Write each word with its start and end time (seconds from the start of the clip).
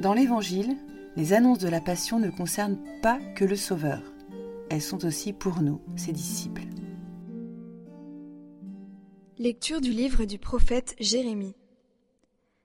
Dans 0.00 0.14
l'Évangile, 0.14 0.78
les 1.14 1.34
annonces 1.34 1.58
de 1.58 1.68
la 1.68 1.82
Passion 1.82 2.18
ne 2.18 2.30
concernent 2.30 2.82
pas 3.02 3.18
que 3.36 3.44
le 3.44 3.54
Sauveur. 3.54 4.00
Elles 4.70 4.80
sont 4.80 5.04
aussi 5.04 5.34
pour 5.34 5.60
nous, 5.60 5.82
ses 5.94 6.12
disciples. 6.12 6.62
Lecture 9.36 9.82
du 9.82 9.90
livre 9.90 10.24
du 10.24 10.38
prophète 10.38 10.96
Jérémie. 11.00 11.54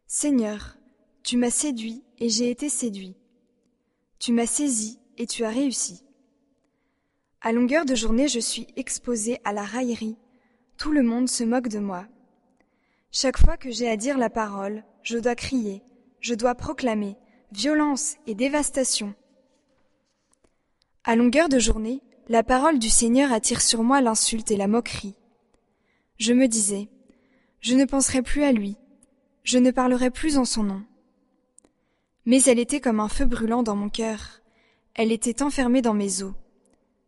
Seigneur, 0.07 0.77
tu 1.23 1.35
m'as 1.35 1.49
séduit 1.49 2.05
et 2.19 2.29
j'ai 2.29 2.49
été 2.49 2.69
séduit. 2.69 3.17
Tu 4.17 4.31
m'as 4.31 4.47
saisi 4.47 5.01
et 5.17 5.27
tu 5.27 5.43
as 5.43 5.49
réussi. 5.49 6.05
À 7.41 7.51
longueur 7.51 7.83
de 7.83 7.95
journée, 7.95 8.29
je 8.29 8.39
suis 8.39 8.67
exposé 8.77 9.39
à 9.43 9.51
la 9.51 9.63
raillerie. 9.63 10.15
Tout 10.77 10.93
le 10.93 11.03
monde 11.03 11.27
se 11.27 11.43
moque 11.43 11.67
de 11.67 11.79
moi. 11.79 12.07
Chaque 13.11 13.37
fois 13.37 13.57
que 13.57 13.71
j'ai 13.71 13.89
à 13.89 13.97
dire 13.97 14.17
la 14.17 14.29
parole, 14.29 14.85
je 15.03 15.17
dois 15.17 15.35
crier, 15.35 15.83
je 16.21 16.33
dois 16.33 16.55
proclamer 16.55 17.17
violence 17.51 18.15
et 18.27 18.35
dévastation. 18.35 19.13
À 21.03 21.15
longueur 21.15 21.49
de 21.49 21.59
journée, 21.59 22.01
la 22.27 22.43
parole 22.43 22.79
du 22.79 22.89
Seigneur 22.89 23.31
attire 23.31 23.61
sur 23.61 23.83
moi 23.83 24.01
l'insulte 24.01 24.51
et 24.51 24.57
la 24.57 24.67
moquerie. 24.67 25.15
Je 26.17 26.33
me 26.33 26.47
disais, 26.47 26.89
je 27.61 27.75
ne 27.75 27.85
penserai 27.85 28.21
plus 28.21 28.43
à 28.43 28.51
lui, 28.51 28.77
je 29.43 29.59
ne 29.59 29.71
parlerai 29.71 30.09
plus 30.09 30.37
en 30.37 30.45
son 30.45 30.63
nom. 30.63 30.83
Mais 32.25 32.41
elle 32.43 32.59
était 32.59 32.79
comme 32.79 32.99
un 32.99 33.09
feu 33.09 33.25
brûlant 33.25 33.61
dans 33.61 33.75
mon 33.75 33.89
cœur, 33.89 34.41
elle 34.95 35.11
était 35.11 35.43
enfermée 35.43 35.81
dans 35.81 35.93
mes 35.93 36.23
os. 36.23 36.33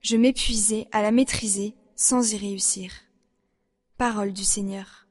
Je 0.02 0.18
m'épuisais 0.18 0.88
à 0.92 1.02
la 1.02 1.12
maîtriser 1.12 1.74
sans 1.96 2.34
y 2.34 2.38
réussir. 2.38 2.92
Parole 3.98 4.34
du 4.34 4.44
Seigneur. 4.44 5.07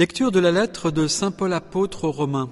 Lecture 0.00 0.32
de 0.32 0.40
la 0.40 0.50
lettre 0.50 0.90
de 0.90 1.06
Saint 1.06 1.30
Paul 1.30 1.52
apôtre 1.52 2.04
aux 2.04 2.10
Romains. 2.10 2.48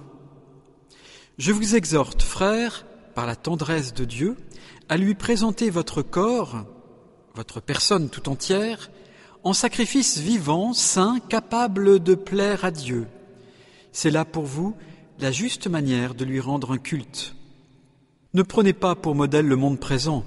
Je 1.38 1.50
vous 1.50 1.76
exhorte, 1.76 2.20
frères, 2.20 2.84
par 3.14 3.24
la 3.24 3.36
tendresse 3.36 3.94
de 3.94 4.04
Dieu, 4.04 4.36
à 4.90 4.98
lui 4.98 5.14
présenter 5.14 5.70
votre 5.70 6.02
corps, 6.02 6.66
votre 7.34 7.62
personne 7.62 8.10
tout 8.10 8.28
entière, 8.28 8.90
en 9.44 9.54
sacrifice 9.54 10.18
vivant, 10.18 10.74
saint, 10.74 11.20
capable 11.20 12.00
de 12.00 12.14
plaire 12.14 12.66
à 12.66 12.70
Dieu. 12.70 13.06
C'est 13.92 14.10
là 14.10 14.26
pour 14.26 14.44
vous 14.44 14.74
la 15.18 15.32
juste 15.32 15.68
manière 15.68 16.14
de 16.14 16.26
lui 16.26 16.40
rendre 16.40 16.72
un 16.72 16.78
culte. 16.78 17.34
Ne 18.34 18.42
prenez 18.42 18.74
pas 18.74 18.94
pour 18.94 19.14
modèle 19.14 19.46
le 19.46 19.56
monde 19.56 19.80
présent, 19.80 20.22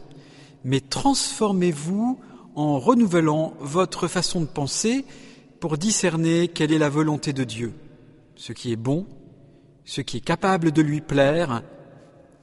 mais 0.64 0.80
transformez-vous 0.80 2.20
en 2.56 2.80
renouvelant 2.80 3.53
votre 3.59 4.08
façon 4.08 4.42
de 4.42 4.48
penser 4.48 5.06
pour 5.62 5.78
discerner 5.78 6.48
quelle 6.48 6.74
est 6.74 6.80
la 6.80 6.90
volonté 6.90 7.34
de 7.34 7.44
Dieu, 7.44 7.74
ce 8.36 8.52
qui 8.52 8.74
est 8.74 8.76
bon, 8.76 9.06
ce 9.86 10.02
qui 10.02 10.18
est 10.18 10.26
capable 10.26 10.72
de 10.72 10.82
lui 10.82 11.02
plaire, 11.02 11.62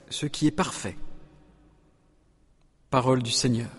ce 0.09 0.27
qui 0.27 0.47
est 0.47 0.53
parfait. 0.53 0.97
Parole 2.91 3.23
du 3.23 3.33
Seigneur. 3.33 3.78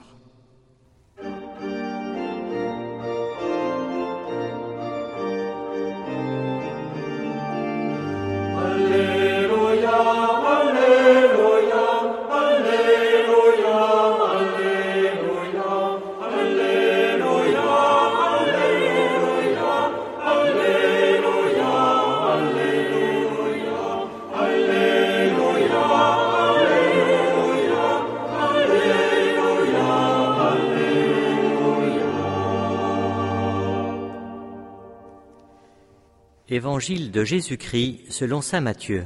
Évangile 36.60 37.12
de 37.12 37.24
Jésus-Christ 37.24 38.02
selon 38.10 38.42
Saint 38.42 38.60
Matthieu. 38.60 39.06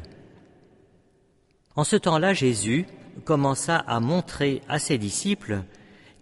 En 1.76 1.84
ce 1.84 1.96
temps-là, 1.96 2.34
Jésus 2.34 2.88
commença 3.26 3.78
à 3.78 4.00
montrer 4.00 4.64
à 4.68 4.80
ses 4.80 4.98
disciples 4.98 5.62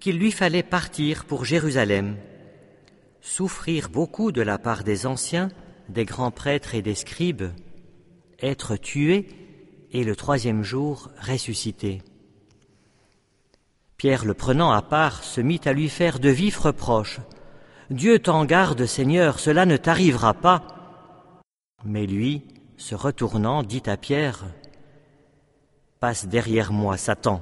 qu'il 0.02 0.18
lui 0.18 0.34
fallait 0.34 0.62
partir 0.62 1.24
pour 1.24 1.46
Jérusalem, 1.46 2.18
souffrir 3.22 3.88
beaucoup 3.88 4.34
de 4.34 4.42
la 4.42 4.58
part 4.58 4.84
des 4.84 5.06
anciens, 5.06 5.48
des 5.88 6.04
grands 6.04 6.32
prêtres 6.32 6.76
et 6.76 6.82
des 6.82 6.96
scribes, 6.96 7.54
être 8.42 8.76
tué 8.76 9.30
et 9.94 10.04
le 10.04 10.18
troisième 10.18 10.64
jour 10.64 11.12
ressuscité. 11.22 12.02
Pierre, 13.96 14.26
le 14.26 14.34
prenant 14.34 14.72
à 14.72 14.82
part, 14.82 15.24
se 15.24 15.40
mit 15.40 15.62
à 15.64 15.72
lui 15.72 15.88
faire 15.88 16.20
de 16.20 16.28
vifs 16.28 16.60
reproches. 16.60 17.22
Dieu 17.90 18.20
t'en 18.20 18.44
garde, 18.44 18.86
Seigneur, 18.86 19.40
cela 19.40 19.66
ne 19.66 19.78
t'arrivera 19.78 20.34
pas. 20.34 20.81
Mais 21.84 22.06
lui, 22.06 22.44
se 22.78 22.96
retournant, 22.96 23.64
dit 23.64 23.84
à 23.86 23.98
Pierre, 23.98 24.46
Passe 26.00 26.28
derrière 26.28 26.72
moi, 26.72 26.98
Satan. 26.98 27.42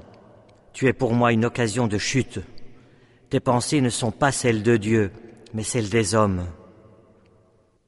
Tu 0.73 0.87
es 0.87 0.93
pour 0.93 1.13
moi 1.13 1.31
une 1.31 1.45
occasion 1.45 1.87
de 1.87 1.97
chute. 1.97 2.39
Tes 3.29 3.39
pensées 3.39 3.81
ne 3.81 3.89
sont 3.89 4.11
pas 4.11 4.31
celles 4.31 4.63
de 4.63 4.77
Dieu, 4.77 5.11
mais 5.53 5.63
celles 5.63 5.89
des 5.89 6.15
hommes. 6.15 6.45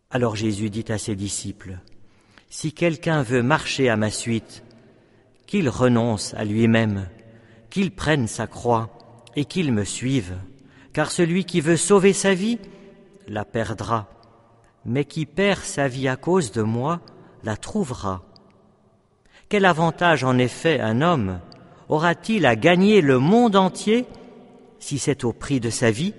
Alors 0.10 0.36
Jésus 0.36 0.70
dit 0.70 0.86
à 0.90 0.98
ses 0.98 1.16
disciples, 1.16 1.80
Si 2.50 2.74
quelqu'un 2.74 3.22
veut 3.24 3.44
marcher 3.44 3.90
à 3.90 3.98
ma 3.98 4.12
suite, 4.12 4.64
qu'il 5.48 5.70
renonce 5.70 6.34
à 6.36 6.46
lui-même, 6.46 7.08
qu'il 7.70 7.92
prenne 7.92 8.28
sa 8.28 8.48
croix 8.48 8.90
et 9.36 9.46
qu'il 9.46 9.72
me 9.72 9.84
suive, 9.84 10.36
car 10.94 11.12
celui 11.12 11.46
qui 11.46 11.62
veut 11.62 11.78
sauver 11.78 12.14
sa 12.14 12.34
vie 12.34 12.60
la 13.28 13.46
perdra, 13.46 14.10
mais 14.86 15.06
qui 15.06 15.26
perd 15.26 15.62
sa 15.62 15.88
vie 15.88 16.08
à 16.08 16.16
cause 16.16 16.52
de 16.52 16.62
moi 16.62 17.02
la 17.44 17.58
trouvera. 17.58 18.24
Quel 19.50 19.66
avantage 19.66 20.24
en 20.24 20.38
effet 20.38 20.80
un 20.80 21.02
homme 21.02 21.40
aura-t-il 21.90 22.46
à 22.46 22.56
gagner 22.56 23.02
le 23.02 23.20
monde 23.20 23.56
entier 23.56 24.06
si 24.80 24.98
c'est 24.98 25.24
au 25.24 25.34
prix 25.34 25.60
de 25.60 25.70
sa 25.70 25.92
vie? 25.92 26.14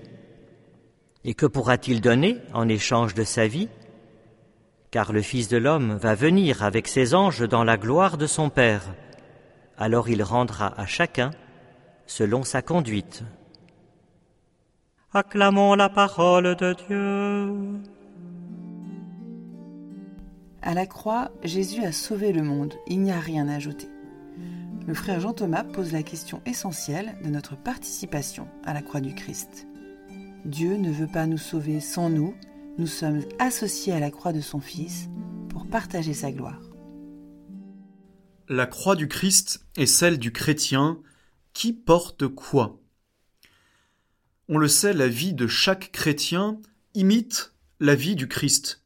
Et 1.25 1.35
que 1.35 1.47
pourra-t-il 1.47 2.01
donner 2.01 2.39
en 2.53 2.69
échange 2.69 3.15
de 3.15 3.25
sa 3.25 3.47
vie? 3.47 3.69
Car 4.91 5.13
le 5.13 5.23
Fils 5.23 5.49
de 5.49 5.57
l'homme 5.57 5.95
va 5.95 6.15
venir 6.15 6.63
avec 6.63 6.89
ses 6.89 7.15
anges 7.15 7.49
dans 7.49 7.65
la 7.65 7.79
gloire 7.79 8.19
de 8.19 8.27
son 8.27 8.51
Père. 8.51 8.83
Alors 9.79 10.09
il 10.09 10.23
rendra 10.23 10.79
à 10.79 10.85
chacun 10.85 11.31
selon 12.07 12.43
sa 12.43 12.61
conduite. 12.61 13.23
Acclamons 15.15 15.75
la 15.75 15.89
parole 15.89 16.55
de 16.57 16.75
Dieu. 16.87 18.02
À 20.65 20.75
la 20.75 20.87
croix, 20.87 21.33
Jésus 21.43 21.83
a 21.83 21.91
sauvé 21.91 22.33
le 22.33 22.45
monde, 22.45 22.75
il 22.87 23.01
n'y 23.01 23.11
a 23.11 23.19
rien 23.19 23.49
à 23.49 23.57
ajouter. 23.57 23.89
Le 24.87 24.95
frère 24.95 25.19
Jean 25.19 25.33
Thomas 25.33 25.65
pose 25.65 25.93
la 25.93 26.05
question 26.05 26.41
essentielle 26.47 27.17
de 27.25 27.31
notre 27.31 27.57
participation 27.57 28.47
à 28.65 28.73
la 28.73 28.81
croix 28.81 29.01
du 29.01 29.13
Christ. 29.13 29.67
Dieu 30.45 30.77
ne 30.77 30.93
veut 30.93 31.09
pas 31.09 31.27
nous 31.27 31.39
sauver 31.39 31.81
sans 31.81 32.11
nous, 32.11 32.37
nous 32.79 32.87
sommes 32.87 33.23
associés 33.41 33.93
à 33.93 33.99
la 33.99 34.13
croix 34.13 34.33
de 34.33 34.41
son 34.41 34.61
Fils 34.61 35.09
pour 35.49 35.67
partager 35.67 36.15
sa 36.15 36.31
gloire. 36.31 36.61
La 38.49 38.67
croix 38.67 38.95
du 38.95 39.09
Christ 39.09 39.67
est 39.77 39.87
celle 39.87 40.19
du 40.19 40.31
chrétien 40.31 41.01
qui 41.55 41.73
porte 41.73 42.29
quoi? 42.29 42.79
On 44.49 44.59
le 44.59 44.69
sait, 44.69 44.93
la 44.93 45.09
vie 45.09 45.35
de 45.35 45.49
chaque 45.49 45.91
chrétien 45.91 46.61
imite 46.95 47.53
la 47.81 47.97
vie 47.97 48.15
du 48.15 48.29
Christ. 48.29 48.85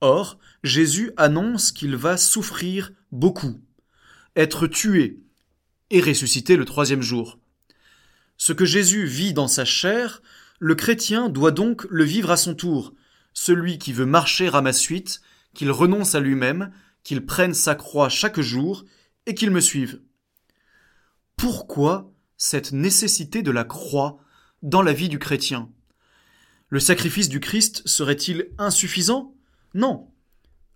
Or, 0.00 0.38
Jésus 0.66 1.12
annonce 1.16 1.72
qu'il 1.72 1.96
va 1.96 2.16
souffrir 2.16 2.92
beaucoup, 3.12 3.60
être 4.34 4.66
tué 4.66 5.22
et 5.90 6.00
ressusciter 6.00 6.56
le 6.56 6.64
troisième 6.64 7.02
jour. 7.02 7.38
Ce 8.36 8.52
que 8.52 8.64
Jésus 8.64 9.06
vit 9.06 9.32
dans 9.32 9.48
sa 9.48 9.64
chair 9.64 10.20
le 10.58 10.74
chrétien 10.74 11.28
doit 11.28 11.50
donc 11.50 11.86
le 11.90 12.04
vivre 12.04 12.30
à 12.30 12.36
son 12.36 12.54
tour. 12.54 12.94
Celui 13.32 13.78
qui 13.78 13.92
veut 13.92 14.06
marcher 14.06 14.48
à 14.52 14.62
ma 14.62 14.72
suite, 14.72 15.20
qu'il 15.54 15.70
renonce 15.70 16.14
à 16.14 16.20
lui-même, 16.20 16.72
qu'il 17.02 17.24
prenne 17.26 17.54
sa 17.54 17.74
croix 17.74 18.08
chaque 18.08 18.40
jour 18.40 18.84
et 19.26 19.34
qu'il 19.34 19.50
me 19.50 19.60
suive. 19.60 20.00
Pourquoi 21.36 22.10
cette 22.38 22.72
nécessité 22.72 23.42
de 23.42 23.50
la 23.50 23.64
croix 23.64 24.18
dans 24.62 24.82
la 24.82 24.92
vie 24.92 25.08
du 25.08 25.18
chrétien? 25.18 25.70
Le 26.68 26.80
sacrifice 26.80 27.28
du 27.28 27.40
Christ 27.40 27.82
serait-il 27.86 28.48
insuffisant? 28.58 29.34
Non. 29.74 30.10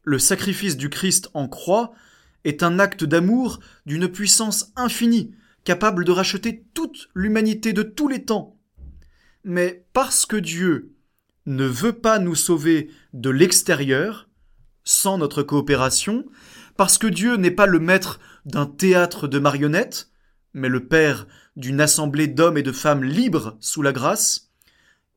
Le 0.02 0.19
sacrifice 0.19 0.76
du 0.76 0.88
Christ 0.88 1.31
en 1.35 1.49
croix 1.49 1.93
est 2.44 2.62
un 2.62 2.79
acte 2.79 3.05
d'amour 3.05 3.61
d'une 3.87 4.08
puissance 4.08 4.73
infinie, 4.76 5.35
capable 5.64 6.05
de 6.05 6.12
racheter 6.12 6.64
toute 6.75 7.11
l'humanité 7.14 7.73
de 7.73 7.82
tous 7.82 8.08
les 8.08 8.25
temps. 8.25 8.56
Mais 9.44 9.85
parce 9.93 10.26
que 10.26 10.37
Dieu 10.37 10.94
ne 11.47 11.64
veut 11.64 11.93
pas 11.93 12.19
nous 12.19 12.35
sauver 12.35 12.91
de 13.12 13.31
l'extérieur, 13.31 14.29
sans 14.85 15.19
notre 15.19 15.43
coopération, 15.43 16.25
parce 16.76 16.96
que 16.96 17.06
Dieu 17.06 17.37
n'est 17.37 17.50
pas 17.50 17.67
le 17.67 17.79
maître 17.79 18.20
d'un 18.46 18.67
théâtre 18.67 19.29
de 19.29 19.38
marionnettes, 19.38 20.11
mais 20.55 20.69
le 20.69 20.87
Père 20.87 21.26
d'une 21.56 21.81
assemblée 21.81 22.26
d'hommes 22.26 22.56
et 22.56 22.62
de 22.62 22.73
femmes 22.73 23.05
libres 23.05 23.56
sous 23.61 23.82
la 23.82 23.93
grâce, 23.93 24.50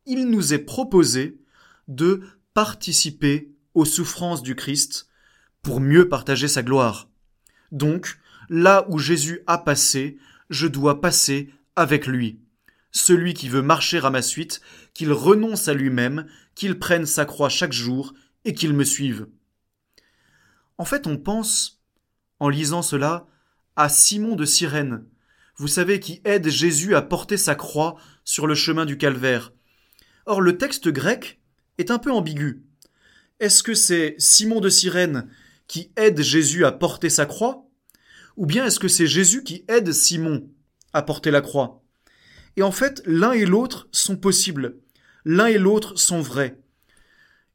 il 0.05 0.29
nous 0.29 0.53
est 0.53 0.59
proposé 0.59 1.39
de 1.87 2.21
participer 2.53 3.52
aux 3.73 3.85
souffrances 3.85 4.43
du 4.43 4.55
Christ 4.55 5.07
pour 5.61 5.79
mieux 5.79 6.09
partager 6.09 6.47
sa 6.47 6.63
gloire. 6.63 7.09
Donc, 7.71 8.19
là 8.49 8.85
où 8.89 8.99
Jésus 8.99 9.41
a 9.47 9.57
passé, 9.57 10.17
je 10.49 10.67
dois 10.67 11.01
passer 11.01 11.49
avec 11.75 12.07
lui 12.07 12.43
celui 12.93 13.33
qui 13.33 13.49
veut 13.49 13.63
marcher 13.63 13.97
à 13.97 14.09
ma 14.09 14.21
suite, 14.21 14.61
qu'il 14.93 15.11
renonce 15.11 15.67
à 15.67 15.73
lui-même, 15.73 16.27
qu'il 16.55 16.79
prenne 16.79 17.05
sa 17.05 17.25
croix 17.25 17.49
chaque 17.49 17.73
jour 17.73 18.13
et 18.45 18.53
qu'il 18.53 18.73
me 18.73 18.83
suive. 18.83 19.27
En 20.77 20.85
fait, 20.85 21.07
on 21.07 21.17
pense, 21.17 21.81
en 22.39 22.49
lisant 22.49 22.83
cela, 22.83 23.27
à 23.75 23.89
Simon 23.89 24.35
de 24.35 24.45
Cyrène, 24.45 25.05
vous 25.57 25.67
savez, 25.67 25.99
qui 25.99 26.21
aide 26.23 26.47
Jésus 26.47 26.95
à 26.95 27.01
porter 27.01 27.37
sa 27.37 27.55
croix 27.55 27.95
sur 28.23 28.47
le 28.47 28.55
chemin 28.55 28.85
du 28.85 28.97
calvaire. 28.97 29.51
Or, 30.25 30.41
le 30.41 30.57
texte 30.57 30.89
grec 30.89 31.41
est 31.79 31.91
un 31.91 31.99
peu 31.99 32.11
ambigu. 32.11 32.63
Est-ce 33.39 33.63
que 33.63 33.73
c'est 33.73 34.15
Simon 34.17 34.59
de 34.59 34.69
Cyrène 34.69 35.29
qui 35.67 35.91
aide 35.95 36.21
Jésus 36.21 36.65
à 36.65 36.71
porter 36.71 37.09
sa 37.09 37.25
croix 37.25 37.67
Ou 38.37 38.45
bien 38.45 38.65
est-ce 38.65 38.79
que 38.79 38.87
c'est 38.87 39.07
Jésus 39.07 39.43
qui 39.43 39.65
aide 39.67 39.91
Simon 39.91 40.49
à 40.93 41.01
porter 41.01 41.31
la 41.31 41.41
croix? 41.41 41.83
Et 42.55 42.63
en 42.63 42.71
fait, 42.71 43.01
l'un 43.05 43.31
et 43.31 43.45
l'autre 43.45 43.87
sont 43.91 44.15
possibles. 44.15 44.77
L'un 45.25 45.47
et 45.47 45.57
l'autre 45.57 45.97
sont 45.97 46.21
vrais. 46.21 46.59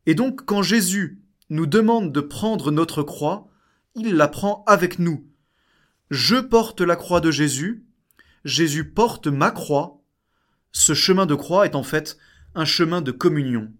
Et 0.06 0.14
donc, 0.14 0.44
quand 0.44 0.62
Jésus 0.62 1.20
nous 1.50 1.66
demande 1.66 2.12
de 2.12 2.20
prendre 2.20 2.70
notre 2.70 3.02
croix, 3.02 3.48
il 3.94 4.14
la 4.14 4.28
prend 4.28 4.64
avec 4.66 4.98
nous. 4.98 5.26
Je 6.10 6.36
porte 6.36 6.80
la 6.80 6.96
croix 6.96 7.20
de 7.20 7.30
Jésus, 7.30 7.84
Jésus 8.44 8.90
porte 8.90 9.26
ma 9.26 9.50
croix. 9.50 10.00
Ce 10.72 10.94
chemin 10.94 11.26
de 11.26 11.34
croix 11.34 11.66
est 11.66 11.74
en 11.74 11.82
fait 11.82 12.16
un 12.54 12.64
chemin 12.64 13.02
de 13.02 13.12
communion. 13.12 13.72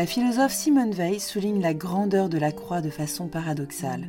La 0.00 0.06
philosophe 0.06 0.54
Simone 0.54 0.92
Veil 0.92 1.20
souligne 1.20 1.60
la 1.60 1.74
grandeur 1.74 2.30
de 2.30 2.38
la 2.38 2.52
croix 2.52 2.80
de 2.80 2.88
façon 2.88 3.28
paradoxale. 3.28 4.08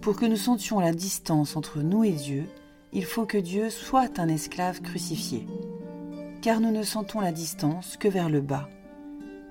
Pour 0.00 0.16
que 0.16 0.24
nous 0.24 0.38
sentions 0.38 0.80
la 0.80 0.94
distance 0.94 1.54
entre 1.54 1.82
nous 1.82 2.02
et 2.02 2.12
Dieu, 2.12 2.46
il 2.94 3.04
faut 3.04 3.26
que 3.26 3.36
Dieu 3.36 3.68
soit 3.68 4.18
un 4.18 4.28
esclave 4.28 4.80
crucifié. 4.80 5.46
Car 6.40 6.60
nous 6.60 6.70
ne 6.70 6.82
sentons 6.82 7.20
la 7.20 7.30
distance 7.30 7.98
que 7.98 8.08
vers 8.08 8.30
le 8.30 8.40
bas. 8.40 8.70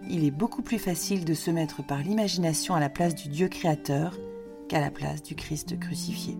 Il 0.09 0.25
est 0.25 0.31
beaucoup 0.31 0.63
plus 0.63 0.79
facile 0.79 1.25
de 1.25 1.35
se 1.35 1.51
mettre 1.51 1.85
par 1.85 1.99
l'imagination 1.99 2.73
à 2.73 2.79
la 2.79 2.89
place 2.89 3.13
du 3.13 3.29
Dieu 3.29 3.49
créateur 3.49 4.17
qu'à 4.67 4.81
la 4.81 4.89
place 4.89 5.21
du 5.21 5.35
Christ 5.35 5.79
crucifié. 5.79 6.39